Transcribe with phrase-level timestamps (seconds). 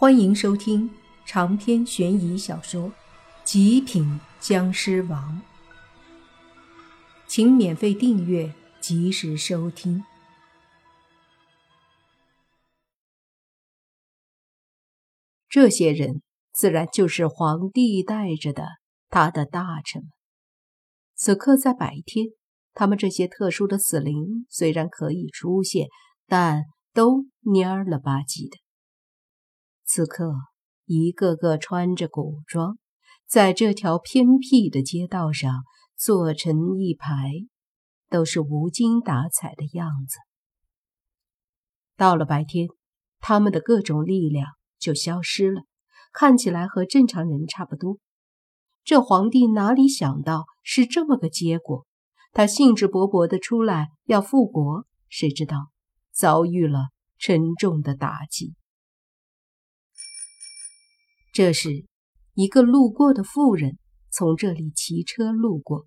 [0.00, 0.88] 欢迎收听
[1.26, 2.82] 长篇悬疑小说
[3.42, 5.42] 《极品僵尸王》，
[7.26, 10.04] 请免费订阅，及时收听。
[15.48, 16.22] 这些人
[16.52, 18.68] 自然就是皇帝带着的
[19.08, 20.10] 他的大臣们。
[21.16, 22.26] 此刻在白天，
[22.72, 25.88] 他们这些特殊的死灵虽然可以出现，
[26.28, 26.62] 但
[26.92, 28.67] 都蔫了吧唧的。
[29.88, 30.34] 此刻，
[30.84, 32.78] 一个个穿着古装，
[33.26, 35.64] 在这条偏僻的街道上
[35.96, 37.32] 坐成一排，
[38.10, 40.18] 都是无精打采的样子。
[41.96, 42.68] 到了白天，
[43.18, 44.46] 他们的各种力量
[44.78, 45.62] 就消失了，
[46.12, 47.96] 看起来和正常人差不多。
[48.84, 51.86] 这皇帝哪里想到是这么个结果？
[52.32, 55.70] 他兴致勃勃地出来要复国，谁知道
[56.12, 58.54] 遭遇了沉重的打击。
[61.38, 61.86] 这时，
[62.34, 63.78] 一个路过的妇人
[64.10, 65.86] 从这里骑车路过，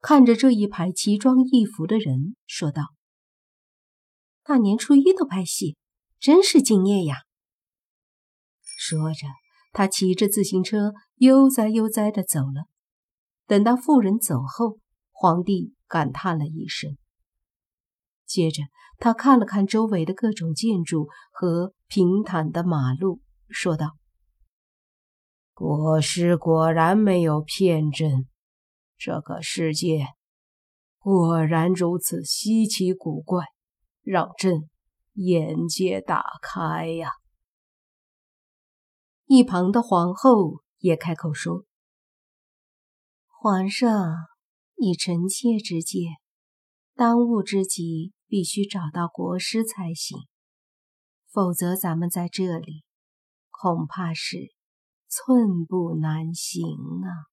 [0.00, 2.84] 看着这一排奇装异服的人，说道
[4.46, 5.76] ：“大年初一都拍戏，
[6.20, 7.16] 真是敬业呀！”
[8.62, 9.26] 说着，
[9.72, 12.66] 他骑着自行车悠哉悠哉地走了。
[13.48, 14.78] 等到妇人走后，
[15.10, 16.96] 皇帝感叹了一声，
[18.24, 18.62] 接着
[18.98, 23.96] 他看了看周围的各种建筑和平坦的马路，说道。
[25.54, 28.26] 国师果然没有骗朕，
[28.96, 30.06] 这个世界
[30.98, 33.44] 果然如此稀奇古怪，
[34.00, 34.70] 让朕
[35.12, 37.10] 眼界大开呀！
[39.26, 41.64] 一旁的皇后也开口说
[43.28, 44.16] ：“皇上
[44.76, 46.00] 以臣妾之见，
[46.94, 50.18] 当务之急必须找到国师才行，
[51.30, 52.84] 否则咱们在这里
[53.50, 54.54] 恐怕是……”
[55.14, 56.64] 寸步难行
[57.04, 57.28] 啊！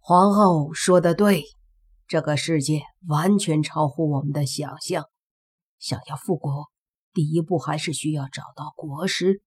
[0.00, 1.44] 皇后说的对，
[2.08, 5.04] 这个世界完全超乎我们的想象。
[5.78, 6.68] 想要复国，
[7.12, 9.40] 第一步还是需要找到国师。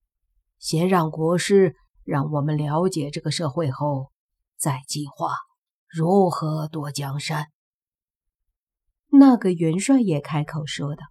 [0.58, 4.14] 先让国师让我们了解这个社会后，
[4.56, 5.34] 再计划
[5.86, 7.48] 如何夺江山。
[9.08, 11.04] 那个元帅也开口说道：“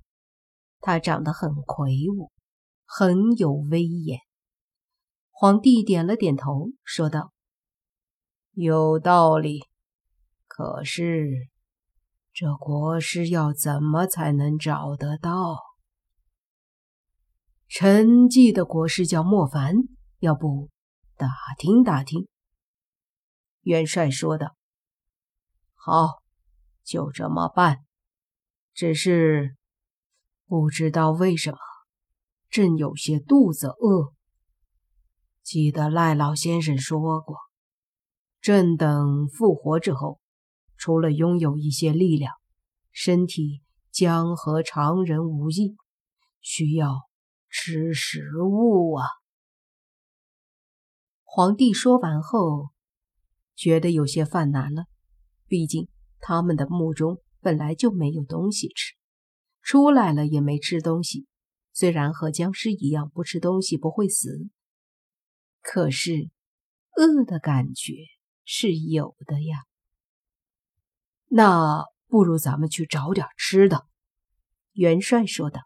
[0.81, 2.33] 他长得很魁梧，
[2.87, 4.21] 很有威严。”
[5.41, 7.33] 皇帝点了点头，说道
[8.55, 9.61] ：“有道理。
[10.49, 11.29] 可是，
[12.33, 15.61] 这国师要怎么才能找得到？”
[17.71, 19.77] 臣记得国师叫莫凡，
[20.19, 20.71] 要不
[21.15, 22.27] 打听打听？”
[23.63, 24.57] 元帅说道。
[25.79, 26.21] “好，
[26.83, 27.85] 就这么办。
[28.75, 29.55] 只是
[30.47, 31.59] 不知道为什么，
[32.51, 34.13] 朕有些肚子饿。”
[35.51, 37.39] 记得赖老先生说过，
[38.43, 40.21] 朕等复活之后，
[40.77, 42.35] 除了拥有一些力量，
[42.93, 45.75] 身体将和常人无异，
[46.43, 47.09] 需要
[47.49, 49.07] 吃食物啊。
[51.25, 52.69] 皇帝说完后，
[53.57, 54.85] 觉得有些犯难了，
[55.47, 55.89] 毕竟
[56.19, 58.93] 他们的墓中本来就没有东西吃，
[59.63, 61.27] 出来了也没吃东西。
[61.73, 64.51] 虽然和僵尸一样不吃东西不会死。
[65.63, 66.29] 可是，
[66.97, 67.95] 饿的感觉
[68.45, 69.65] 是有的呀。
[71.29, 73.87] 那不如咱们去找点吃的。”
[74.73, 75.63] 元帅说道。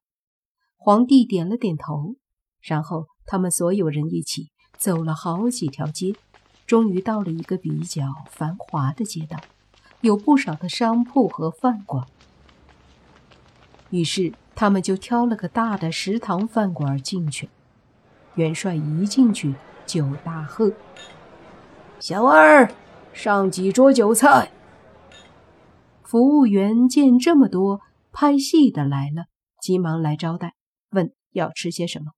[0.85, 2.17] 皇帝点了点头，
[2.61, 6.17] 然后他们所有人一起走了好几条街，
[6.67, 9.39] 终于到了一个比较繁华的街道，
[10.01, 12.05] 有不少的商铺和饭馆。
[13.91, 17.49] 于是他们就挑了个大的食堂饭馆进去。
[18.35, 19.55] 元帅一进去。
[19.93, 20.73] 就大喝
[22.01, 22.73] ：“小二，
[23.13, 24.51] 上几桌酒菜！”
[26.03, 29.27] 服务员见这么多拍戏的来了，
[29.61, 30.55] 急忙来招待，
[30.93, 32.13] 问要吃些什么。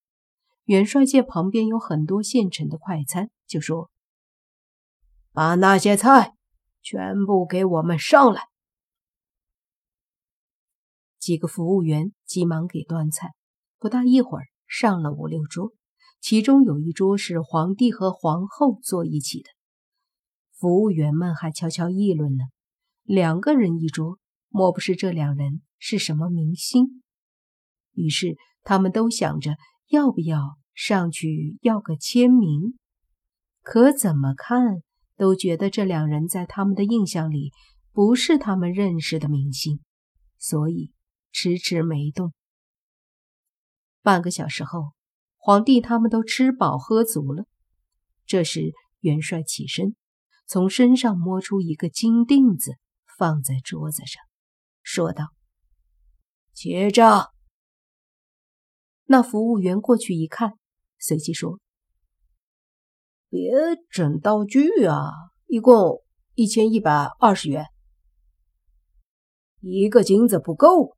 [0.67, 3.91] 元帅见旁边有很多现成的快餐，就说
[5.35, 6.35] ：“把那些菜
[6.81, 8.47] 全部给我们上来。”
[11.19, 13.33] 几个服务员急忙给端菜，
[13.81, 15.73] 不大一会儿上了五六桌。
[16.25, 19.51] 其中有一桌是皇帝和皇后坐一起的，
[20.55, 22.45] 服务员们还悄悄议论呢。
[23.03, 24.19] 两个人一桌，
[24.49, 27.03] 莫不是这两人是什么明星？
[27.93, 32.79] 于是他们都想着要不要上去要个签名。
[33.61, 34.83] 可怎么看
[35.19, 37.53] 都觉得这两人在他们的印象里
[37.93, 39.79] 不是他们认识的明星，
[40.39, 40.91] 所以
[41.31, 42.33] 迟迟没动。
[44.01, 44.95] 半个小时后。
[45.47, 47.45] 皇帝他们都吃饱喝足了。
[48.25, 49.95] 这时，元帅起身，
[50.47, 52.79] 从身上摸出一个金锭子，
[53.19, 54.23] 放在桌子上，
[54.83, 55.27] 说道
[56.55, 57.29] ：“结账。”
[59.05, 60.55] 那服务员过去一看，
[60.99, 61.61] 随即说
[63.29, 63.53] ：“别
[63.91, 65.11] 整道具啊！
[65.45, 66.03] 一共
[66.33, 67.67] 一千一百二十元。
[69.61, 70.97] 一个金子不够，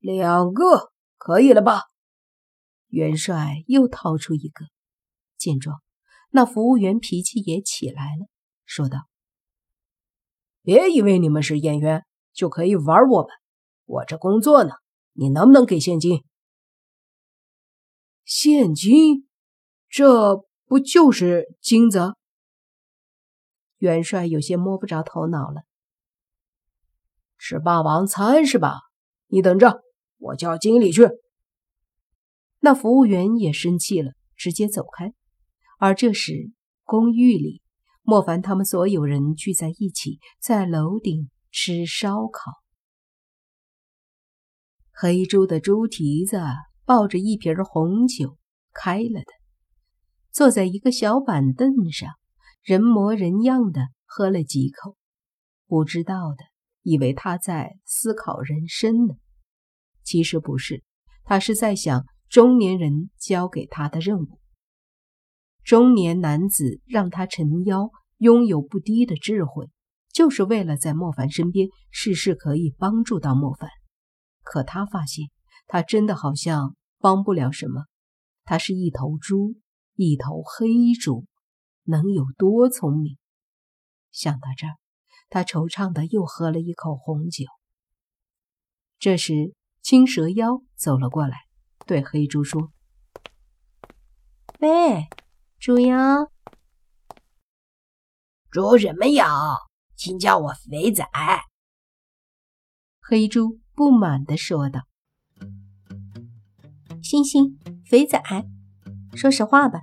[0.00, 1.84] 两个可以了吧？”
[2.90, 4.66] 元帅又掏出一个，
[5.36, 5.80] 见状。
[6.30, 8.26] 那服务员脾气也起来了，
[8.64, 8.98] 说道
[10.62, 13.30] ：“别以为你们是演员就可以玩我们，
[13.84, 14.74] 我这工作呢，
[15.12, 16.24] 你能不能给现金？
[18.24, 19.28] 现金？
[19.88, 22.14] 这不就是金子？”
[23.78, 25.62] 元帅有些摸不着头脑了。
[27.38, 28.78] 吃霸王餐是吧？
[29.26, 29.80] 你等着，
[30.18, 31.08] 我叫经理去。
[32.60, 35.12] 那服务员也生气了，直接走开。
[35.78, 36.52] 而这时，
[36.84, 37.62] 公寓里，
[38.02, 42.52] 莫凡他们所有人聚在一起，在楼顶吃烧烤。
[44.92, 46.38] 黑猪的猪蹄子
[46.84, 48.36] 抱着一瓶红酒，
[48.74, 49.32] 开了的，
[50.30, 52.10] 坐在一个小板凳上，
[52.62, 54.98] 人模人样的喝了几口。
[55.66, 56.44] 不知道的
[56.82, 59.14] 以为他在思考人生呢，
[60.02, 60.82] 其实不是，
[61.24, 64.38] 他是在想中年人交给他的任务。
[65.64, 69.68] 中年男子让他撑腰，拥有不低的智慧，
[70.12, 73.68] 就是为了在莫凡身边，事事可以帮助到莫凡。
[74.42, 75.26] 可他发现，
[75.66, 77.86] 他真的好像帮不了什么。
[78.44, 79.56] 他是一头猪，
[79.96, 81.26] 一头黑猪，
[81.82, 83.18] 能有多聪明？
[84.12, 84.76] 想到这儿，
[85.28, 87.46] 他惆怅的又喝了一口红酒。
[89.00, 91.36] 这时，青蛇妖走了过来，
[91.90, 92.70] 对黑猪说
[94.62, 95.08] ：“喂。”
[95.58, 96.30] 猪妖，
[98.48, 99.26] 猪什么妖？
[99.96, 101.04] 请叫我肥仔。
[103.00, 104.82] 黑猪不满的说道
[107.02, 108.22] ：“星星，肥仔，
[109.16, 109.82] 说实话吧，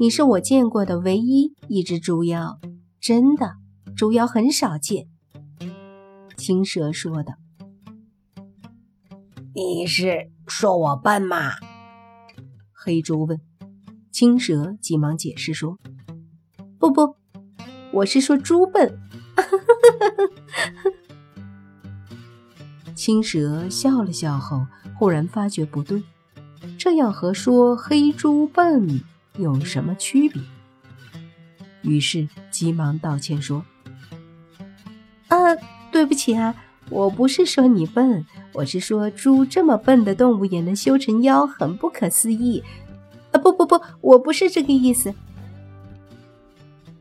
[0.00, 2.58] 你是我见过的唯一一只猪妖，
[2.98, 3.56] 真的，
[3.94, 5.06] 猪妖很少见。”
[6.38, 7.34] 青蛇说道
[9.58, 11.54] ：“你是说我笨吗？”
[12.72, 13.40] 黑猪问。
[14.12, 15.78] 青蛇急忙解释说
[16.78, 17.16] ：“不不，
[17.92, 18.98] 我是说猪笨。”
[22.94, 24.66] 青蛇笑了笑后，
[24.96, 26.02] 忽然发觉不对，
[26.78, 29.02] 这样和说黑猪笨
[29.36, 30.42] 有什么区别？
[31.82, 33.64] 于是急忙道歉说
[35.28, 35.36] ：“啊，
[35.92, 36.54] 对不起啊，
[36.90, 42.62] 我不是说你笨，我是说猪这么笨的动物也能修成妖，很不可思议。”
[43.30, 45.14] 啊不不不，我不是这个意思。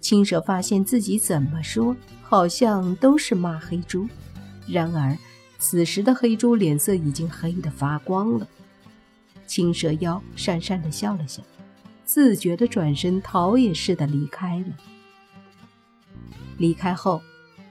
[0.02, 4.08] 青蛇发现自己怎么说，好像都是骂黑猪。
[4.68, 5.18] 然而
[5.58, 8.46] 此时的黑猪脸色已经黑得发光了。
[9.46, 11.42] 青蛇妖讪讪的笑了笑，
[12.04, 14.66] 自觉的转身逃也似的离开了。
[16.58, 17.22] 离开后，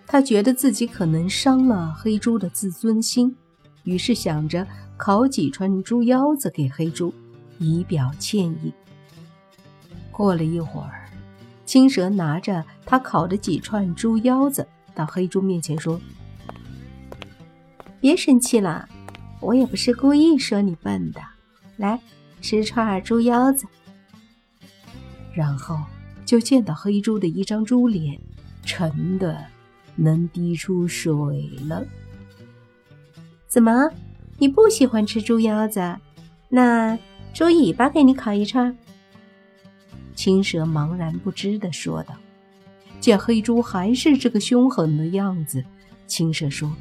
[0.06, 3.36] 他觉得自己可能伤了黑猪的自尊心，
[3.84, 4.66] 于是想着
[4.96, 7.12] 烤几串猪腰子给黑猪。
[7.58, 8.70] 以表歉意。
[10.12, 11.08] 过了一会儿，
[11.64, 15.98] 青蛇拿着他烤的几串猪腰子到黑猪面前说
[17.98, 18.86] ：“别生气了，
[19.40, 21.20] 我也不是故意说你笨的。
[21.78, 21.98] 来，
[22.42, 23.66] 吃串猪腰子。”
[25.32, 25.78] 然后
[26.26, 28.20] 就见到黑猪的一张猪脸
[28.64, 29.42] 沉的
[29.96, 31.14] 能滴出水
[31.68, 31.84] 了。
[33.48, 33.90] 怎么，
[34.38, 35.96] 你不喜欢吃猪腰子？
[36.48, 36.98] 那……
[37.34, 38.74] 猪尾巴给你烤一串。
[40.14, 42.14] 青蛇茫然不知的说道。
[42.98, 45.62] 见黑猪还是这个凶狠的样子，
[46.06, 46.74] 青蛇说：“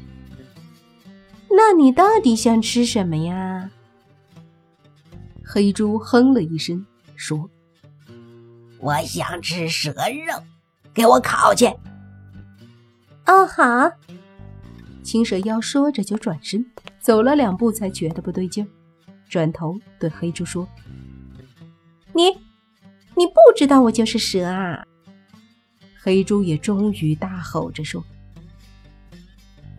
[1.50, 3.70] 那你到底想吃什么呀？”
[5.44, 7.50] 黑猪哼了一声，说
[8.80, 10.42] ：“我想吃蛇肉，
[10.94, 11.66] 给我烤去。”
[13.26, 13.90] 哦，好。
[15.02, 16.64] 青蛇妖说着就转身
[17.00, 18.68] 走了两步，才觉得不对劲儿。
[19.28, 20.68] 转头对黑猪说
[22.12, 22.30] ：“你，
[23.14, 24.84] 你不知道我就是蛇啊！”
[26.00, 28.04] 黑猪也终于大吼着说：“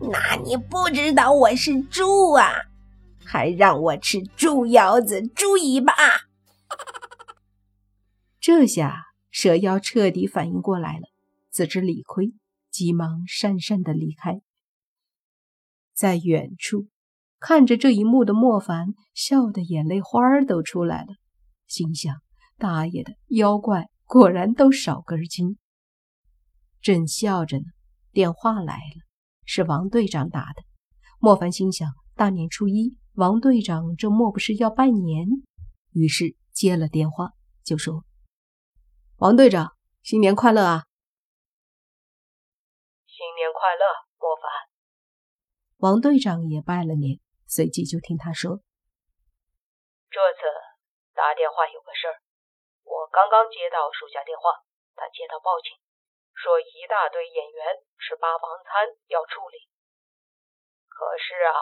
[0.00, 2.52] 那你不知道我是猪啊？
[3.24, 5.92] 还让我吃猪腰子、猪尾巴！”
[8.40, 11.08] 这下蛇妖彻底反应过来了，
[11.50, 12.32] 自知理亏，
[12.70, 14.40] 急忙讪讪的离开，
[15.94, 16.86] 在远处。
[17.40, 21.14] 看着这一幕的莫凡笑得眼泪花儿都出来了，
[21.68, 22.16] 心想：
[22.56, 25.56] 大爷的，妖怪果然都少根筋。
[26.80, 27.64] 正笑着呢，
[28.10, 29.06] 电话来了，
[29.44, 30.62] 是王队长打的。
[31.20, 35.28] 莫凡心想：大年初一，王队长这莫不是要拜年？
[35.92, 37.30] 于是接了电话，
[37.62, 38.04] 就说
[39.18, 40.84] ：“王队长，新年快乐啊
[43.58, 43.84] ！”“快乐，
[44.22, 44.46] 莫凡。”
[45.82, 47.18] 王队长也拜了年，
[47.50, 48.62] 随即就听他说
[50.14, 50.46] ：“这次
[51.14, 52.22] 打电话有个事儿，
[52.86, 54.62] 我刚刚接到属下电话，
[54.94, 55.74] 他接到报警。”
[56.38, 59.58] 说一大堆演员吃霸王餐要处理，
[60.86, 61.58] 可是啊，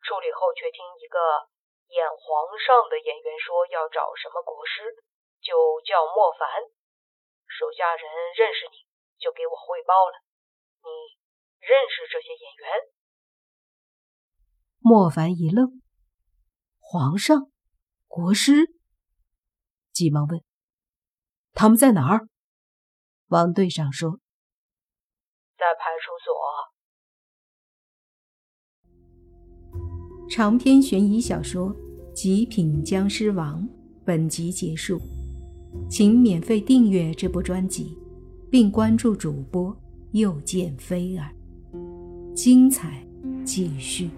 [0.00, 1.44] 处理后却听一个
[1.92, 5.04] 演皇上的演员说要找什么国师，
[5.44, 6.48] 就叫莫凡。
[7.44, 8.88] 手下人认识你，
[9.20, 10.16] 就给我汇报了。
[10.80, 10.88] 你
[11.66, 12.68] 认识这些演员？
[14.80, 15.80] 莫凡一愣，
[16.78, 17.50] 皇上、
[18.06, 18.74] 国师，
[19.92, 20.44] 急忙问
[21.54, 22.28] ：“他们在哪儿？”
[23.28, 24.20] 王队长说
[25.56, 26.34] ：“在派出所。”
[30.28, 31.74] 长篇悬疑小说
[32.12, 33.62] 《极品僵尸王》
[34.04, 35.00] 本集结束，
[35.88, 37.96] 请免费订阅这部专辑，
[38.50, 39.74] 并关注主播
[40.12, 41.34] 又见菲儿，
[42.34, 43.06] 精彩
[43.44, 44.10] 继续。